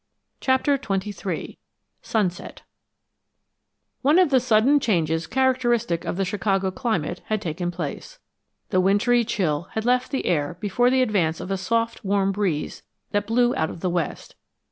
CHAPTER 0.39 0.79
XXIII 0.81 1.59
SUNSET 2.01 2.63
One 4.01 4.17
of 4.17 4.31
the 4.31 4.39
sudden 4.39 4.79
changes 4.79 5.27
characteristic 5.27 6.05
of 6.05 6.17
the 6.17 6.25
Chicago 6.25 6.71
climate 6.71 7.21
had 7.25 7.39
taken 7.39 7.69
place. 7.69 8.17
The 8.71 8.81
wintry 8.81 9.23
chill 9.23 9.67
had 9.73 9.85
left 9.85 10.09
the 10.09 10.25
air 10.25 10.57
before 10.59 10.89
the 10.89 11.03
advance 11.03 11.39
of 11.39 11.51
a 11.51 11.55
soft, 11.57 12.03
warm 12.03 12.31
breeze 12.31 12.81
that 13.11 13.27
blew 13.27 13.55
out 13.55 13.69
of 13.69 13.81
the 13.81 13.91
west. 13.91 14.33